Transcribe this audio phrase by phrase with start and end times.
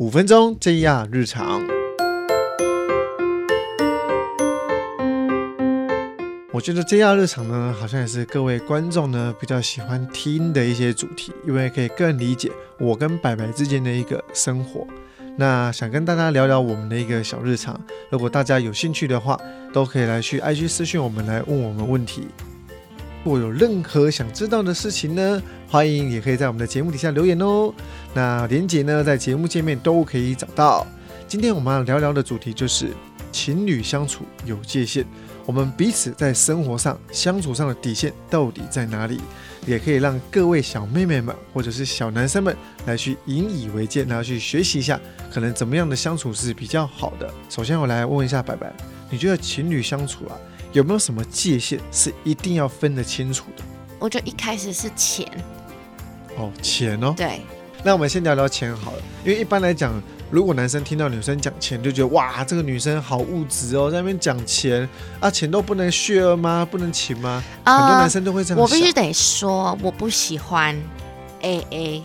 [0.00, 1.60] 五分钟 JR 日常。
[6.54, 14.86] 我觉得 JR 日常呢，好像也是各位观众呢比较喜欢听的一些主题，因为可以更理解我跟白白之间的一个生活。
[15.36, 17.78] 那想跟大家聊聊我们的一个小日常，
[18.08, 19.38] 如果大家有兴趣的话，
[19.70, 22.26] 都可以来去 IG 私讯我们来问我们问题。
[23.22, 27.72] 如果有任何想知道的事情呢，欢迎也可以在我们的节目底下留言哦。
[28.14, 30.86] 那连结呢，在节目界面都可以找到。
[31.28, 32.88] 今天我们要聊聊的主题就是
[33.30, 35.04] 情侣相处有界限，
[35.44, 39.20] 我们彼此在生活上相处上的底线到底在哪里？
[39.66, 42.56] 也可以让各位小妹妹们或者是小男生们
[42.86, 44.98] 来去引以为戒，然后去学习一下，
[45.30, 47.30] 可能怎么样的相处是比较好的。
[47.50, 48.72] 首先，我来问一下白白，
[49.10, 50.32] 你觉得情侣相处啊，
[50.72, 53.62] 有没有什么界限是一定要分得清楚的？
[53.98, 55.26] 我觉得一开始是钱，
[56.36, 57.12] 哦，钱哦。
[57.16, 57.40] 对，
[57.84, 66.66] 那我们先聊聊钱好了，因为一般来讲，如果男生听到女生讲钱，就觉得哇，这个女生好物质哦，在那边讲钱啊，钱都不能 share 吗？
[66.70, 67.42] 不能请吗？
[67.64, 68.62] 很多男生都会这样想。
[68.62, 70.74] 我必须得说，我不喜欢
[71.42, 72.02] A A。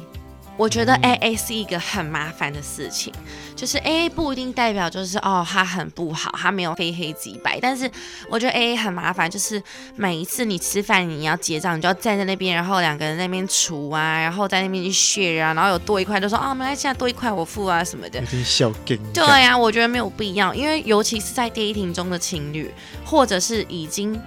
[0.57, 3.13] 我觉得 A A 是一个很麻烦的事情，
[3.55, 7.59] 就是 A A 不一定代表就是哦，他很不好，他没有非黑即白。
[7.61, 7.91] 但是
[8.29, 9.61] 我觉得 A A 很麻烦，就是
[9.97, 18.21] 每一次你吃饭你要结账，你就要站在那边，然后两个人在那边除啊，然后在那边去 share 啊，然后有多一块就说啊，没关系，多一块我付啊什么的。
[18.21, 18.97] 有点小劲。
[19.13, 24.17] 对呀，我觉得没有必要，因为尤其是在 dating 中的情侣，或者是已经。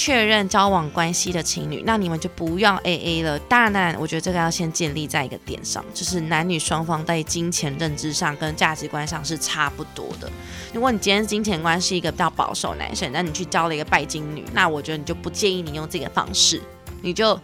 [0.00, 3.36] 确认交往关系的情侣，那你们就不要 A A 了。
[3.40, 10.30] 当然，当然，我觉得这个要先建立在一个点上，就是男女双方在金钱认知上跟价值观上是差不多的。
[10.72, 16.62] 如果你今天金钱观是一个比较保守男生，那你去交了一个拜金女，那我觉得你就不建议你用这个方式，
[17.02, 17.36] 你就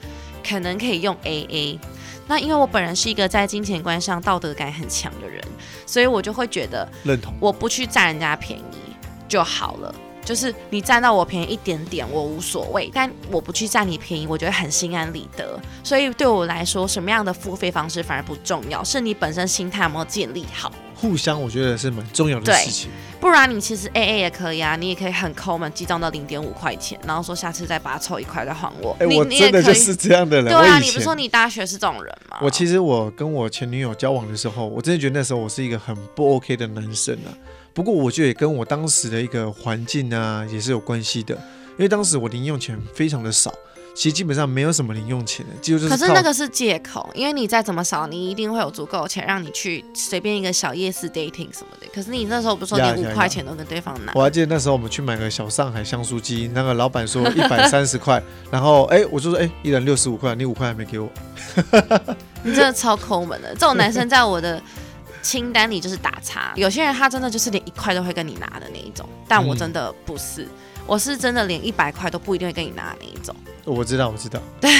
[0.48, 1.80] 可能可以用 A A。
[2.28, 5.42] 那因为我本人是一个在金钱观上道德感很强的人，
[5.86, 8.94] 所以我就会觉得认同，我不去占人家便宜
[9.26, 9.92] 就好了。
[10.24, 15.60] 就是你占到我便宜一点点，我无所谓，但我不去占你便宜，我觉得很心安理得。
[15.82, 20.72] 所以对我来说，什么样的付费方式反而不重要，是你本身心态有没有建立好。
[20.94, 22.88] 互相，我觉得是蛮重要的事情。
[23.20, 28.96] 不然你其实 A A 也可以啊，你也可以很抠门，记账到零点五块钱，然后说下次再把它凑一块再还我。
[29.00, 30.46] 哎，我真的就是这样的人。
[30.46, 32.38] 对啊，你不是说你大学是这种人吗？
[32.40, 37.28] 我其实我跟我前女友交往的时候，我真的觉得那时候我是一个很不 OK 的男生啊。
[37.74, 41.34] 不过我觉得也跟我当时的一个环境啊也是有关系的，
[41.72, 43.52] 因为当时我零用钱非常的少，
[43.96, 51.88] 其实基本上没有什么零用钱的，就是可是那个是借口，因为你再怎么少，你一定会有足够钱让你去随便一个小夜市 dating 什么的。
[51.92, 54.12] 可是你那时候不是说你五块钱都跟对方拿？
[54.14, 61.10] 我还记得那时候我们去买个小上海香酥鸡，那个老板说一百三十块，然后哎我就说哎一人六十五块，你五块还没给我，
[62.44, 64.62] 你真的超抠门的，这种男生在我的。
[65.24, 70.46] 清单里就是打叉，有些人他真的就是连一块都会跟你拿的那一种，但我真的不是，
[70.86, 73.34] 我是真的连一百块都不一定会跟你拿的那一种。
[73.64, 74.38] 我知道，我知道。
[74.60, 74.70] 对，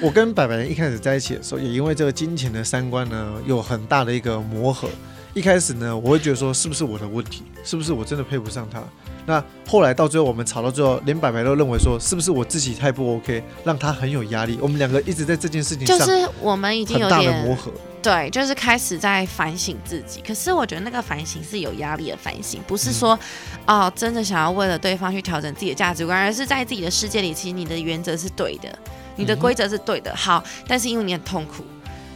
[0.00, 4.88] 我跟白白一开始在一起的时候，也因为这个金钱的三观呢，有很大的一个磨合。
[5.34, 7.42] 一开始呢，我会觉得说，是不是我的问题？
[7.64, 8.80] 是不是我真的配不上他？
[9.26, 14.58] 那后来到最后，我们吵到最后，连白白都认为说，是不是我自己太不 OK，让他很有压力？
[14.60, 17.72] 我们两个一直在这件事情上，就是我们已经有点磨合。
[18.02, 20.20] 对，就是开始在反省自己。
[20.20, 23.18] 可是我觉得那个反省是有压力的反省，不是说
[23.66, 28.78] 哦，真的想要为了对方去调整自己的价值观，而是在自己的世界里，其实你的原则是对的，
[29.16, 30.14] 你的规则是对的。
[30.14, 31.64] 好，但是因为你很痛苦，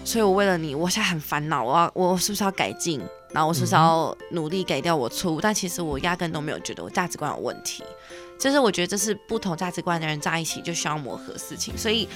[0.08, 2.98] 所以我为了你，我现在很烦恼，我要我是不是要改进？
[3.30, 5.38] 然后我是不是要努力改掉我错误？
[5.38, 7.84] 但其实我压根都没有觉得我价值观有问题。
[8.40, 12.08] 就是我觉得这是不同价值观的人在一起就需要磨合事情，所以。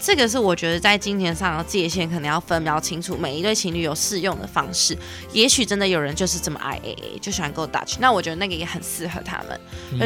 [0.00, 4.96] 这个是我觉得在金钱上的界限可能要分比较清楚，每一对情侣有适用的方式。
[5.32, 9.60] 也许真的有人就是这么爱 AA，就喜欢 Go Dutch，那我觉得那个也很适合他们。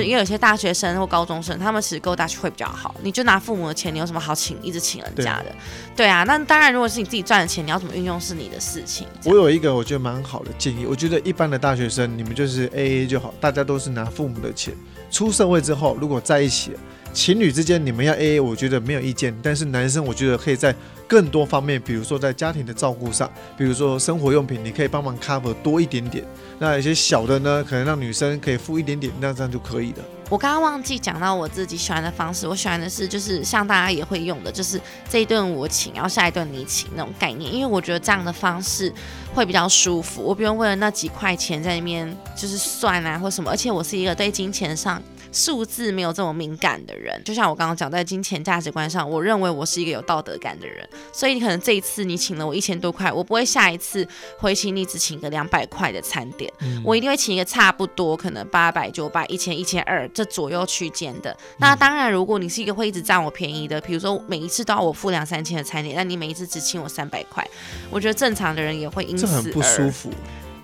[0.05, 2.97] 因为有些大学生或高中生，他们其实 Go Dutch 会比较好。
[3.03, 5.55] 你就拿父母的钱，你有什么好请，一直请人家的？
[5.95, 9.07] 对啊，那当然，如果是你自己赚的钱，你要怎么运用是你的事情。
[9.25, 14.75] 我有一个我觉得蛮好的建议，我觉得一般的大学生，你们就是 AA 就好，大家都是拿父母的钱。
[15.09, 16.81] 出社会之后，如果在一起了。
[17.15, 19.33] 情侣之间你们要 A A，我觉得没有意见。
[19.41, 20.75] 但是男生我觉得可以在
[21.07, 26.25] 更多方面，比如说在家庭的照顾上，比如说生活用品，你可以帮忙 cover 多一点点。
[26.59, 29.99] 那有些小的呢，可能让女生可以付一点点，那这样就可以了。
[30.29, 37.55] 我刚刚忘记讲到我自己喜欢的方式，我喜欢的是就是像大家也会用的，就是这一顿我请，然后下一顿你请那种概念。
[37.55, 38.93] 因为我觉得这样的方式
[39.33, 43.51] 会比较舒服，我不用为了那几块钱在那边就是算啊或什么。
[43.51, 45.01] 而且我是一个对金钱上。
[45.35, 54.07] 数字没有这么敏感的人，就像我刚刚讲，在金钱价值观上，我认为我是一个有道德感的人，所以你可能这一次你请了我一千多块，我不会下一次
[54.39, 61.37] 回请你只请个两百块的餐点，嗯我一定会请一个差不多，可能八百、九百、一千、一千二这左右区间的。
[61.59, 67.45] 那当然，如果你是一个会一直占我便宜的，比如说每一次都要我付两三千的餐点，那你每一次只请我三百块，
[67.91, 70.11] 我觉得正常的人也会因此这很不舒而服。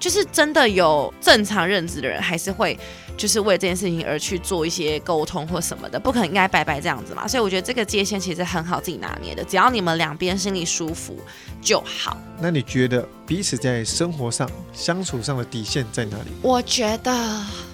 [0.01, 2.77] 就是真的有正常认知的人，还是会
[3.17, 7.29] 就是为这件事情而去做一些沟通或什么的，不可能应该白白这样子嘛。
[7.29, 11.21] 所以我觉得这个界限其实很好自己拿捏的，只要你们两边心里舒服
[11.61, 12.17] 就好。
[12.43, 16.31] 那你觉得彼此在生活上相处上的底线在哪里？
[16.41, 17.13] 我觉得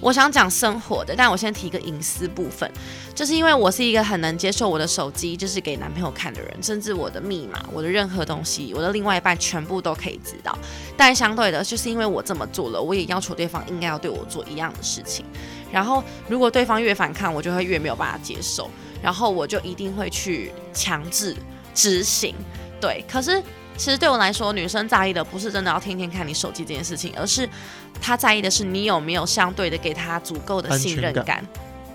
[0.01, 2.69] 我想讲生活的，但我先提一个隐私部分，
[3.15, 10.57] 就是因为我是一个很能接受我的手机就是给男朋友看的人，甚至我的密码、我的任何东西，我的另外一半全部都可以知道。
[10.97, 15.23] 但相对的，就是因为我我这么做了，我也要求对方应该要对我做一样的事情。
[15.71, 18.71] 然后如果对方越反抗，我就会越没有办法接受，
[19.03, 21.35] 然后我就一定会去强制
[21.75, 22.33] 执行。
[22.81, 23.39] 对，可是
[23.77, 27.47] 其实对我来说，女生在意的不是真的要天天看你手机这件事情，而是
[28.01, 31.45] 她在意的是你有没有相对的给她足够的信任感。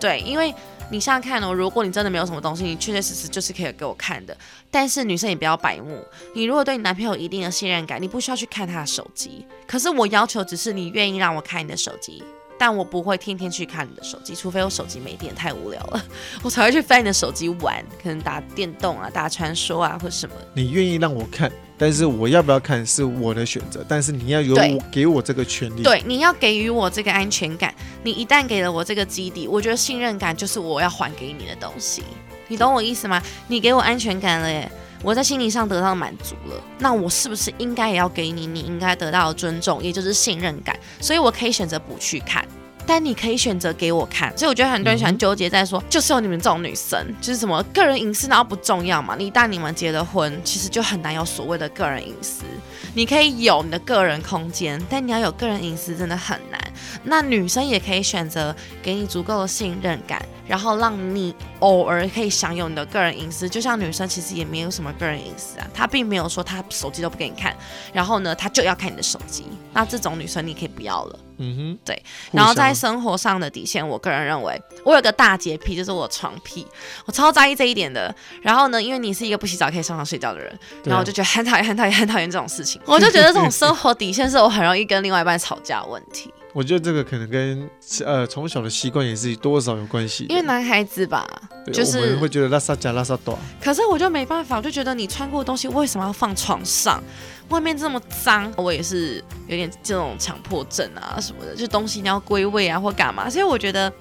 [0.03, 0.53] 对，因为
[0.91, 4.37] 你想想看哦，如果你真的没有什么东西，你确确实实就是可以给我看的。
[4.69, 6.05] 但是女生也不要白目，
[6.35, 9.47] 你如果对你男朋友有一定的信任感，你不需要去看他的手机。
[9.65, 12.21] 可是我要求只是你愿意让我看你的手机。
[12.63, 16.01] 但我不会天天去看你的手机，除非我手机没电太无聊了，
[16.45, 20.37] 我才会去翻你的手机玩，可能打电动啊、打传说啊或什么。
[20.55, 27.75] 你愿意让我看，但是我要不要看是我的选择，但是你要有我给我这个权利。，对，你要给予我这个安全感。
[28.05, 32.05] 你一旦给了我这个基底，我觉得信任感就是我要还给你的东西。
[32.47, 33.21] 你懂我意思吗？
[33.49, 34.71] 你给我安全感了耶，
[35.03, 40.79] 我在心理上得到满足了，那我是不是应该也要给你你应该得到的尊重，也就是信任感？
[41.01, 42.47] 所以我可以选择不去看。
[42.93, 49.17] 但你可以选择给我看，所以我觉得很多人喜欢纠结在说，就是有你们这种女生，就是什么个人隐私然后不重要嘛？
[49.19, 52.45] 你一旦你们结了婚，其实就很难有所谓的个人隐私。
[52.93, 56.61] 你可以有你的个人空间，但你要有个人隐私真的很难。
[57.03, 63.49] 那女生也可以选择给你足够的信任感，然后让你偶尔可以享有你的个人隐私。
[63.49, 67.57] 就像女生其实也没有什么个人隐私啊，她并没有说她手机都不给你看，
[67.91, 69.47] 然后呢，她就要看你的手机。
[69.73, 71.19] 那这种女生你可以不要了。
[71.39, 72.01] 嗯哼，对。
[72.31, 76.67] 然后在生活上的底线，我个人认为，我有个大洁癖，就是我床癖，
[77.07, 78.15] 我超在意这一点的。
[78.43, 82.81] 然后呢，因为你是一个不洗澡可以上床睡觉的人，啊然后我就觉得很讨厌、很讨厌、很讨厌这种事情。
[82.87, 86.33] 我就觉得这种生活底线是我很容易跟另外一半吵架的问题。
[86.53, 87.69] 我觉得这个可能跟
[88.05, 90.27] 呃从小的习惯也是多少有关系。
[90.29, 91.27] 因为男孩子吧，
[91.73, 97.03] 就是会觉得拉萨加拉萨短，可是我就没办法，我就觉得你穿过的东西为什么要放床上？
[97.49, 103.29] 外面这么脏，我也是有点这种强迫症啊什么的，就东西你要归位啊或干嘛。
[103.29, 103.93] 所以我觉得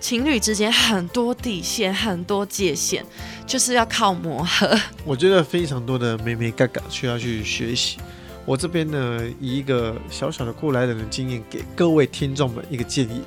[0.00, 3.02] 情侣之间很多底线、很多界限，
[3.46, 4.78] 就是要靠磨合。
[5.04, 7.98] 我觉得非常多的妹妹嘎嘎需要去学习。
[8.46, 13.22] 我这边呢，以一个小小的过来人的经验，给各位听众们一个建议。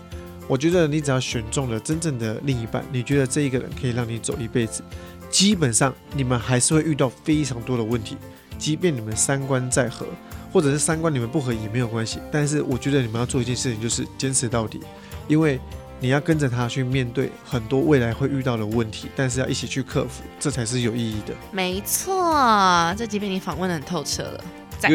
[0.47, 4.83] 我觉得你只要选中了真正的另一半，你觉得这一个人可以让你走一辈子，
[5.29, 8.17] 基本上你们还是会遇到非常多的问题。
[8.57, 10.05] 即便你们三观再合，
[10.51, 12.19] 或者是三观你们不合也没有关系。
[12.31, 14.81] 但是我觉得你们要做一件事情，就是坚持到底，
[15.29, 15.59] 因为
[15.99, 21.33] 你要跟着他去面对很多未来会遇到的问题，但是要一起去克服，这才是有意义的。
[21.51, 24.43] 没错，这集被你访问的很透彻了。
[24.89, 24.91] 赞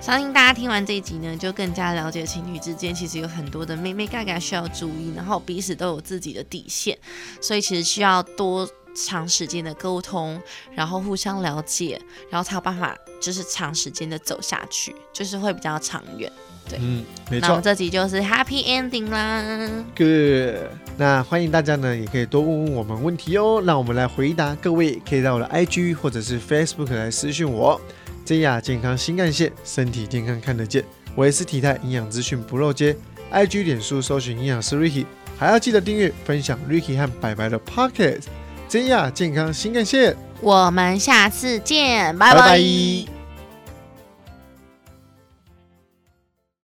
[0.00, 6.98] 相信大家听完这一集呢，就更加了解情侣之间其实有很多的妹妹嘎嘎需要注意，然后彼此都有自己的底线，
[7.40, 10.40] 所以其实需要多长时间的沟通，
[10.74, 16.30] 然后互相了解，然后才有办法就是长时间的走下去，就是会比较长远。
[16.78, 19.42] 嗯，没错那我们这集就是 happy ending 啦。
[19.96, 20.70] ，Good。
[20.98, 24.54] 那欢迎大家呢，也可以多问问我们问题哦，让我们来回答。
[24.56, 27.80] 各位可以到我的 IG 或者是 Facebook 来私讯我。
[28.28, 30.84] 真雅健康新干线，身体健康看得见。
[31.14, 32.94] 我也是体态营养资讯不漏接
[33.32, 35.06] ，IG、脸书搜寻营养师 Ricky，
[35.38, 38.20] 还要记得订阅分享 Ricky 和白白的 Pocket。
[38.68, 43.17] 真雅健康新干线，我们下次见，拜拜拜拜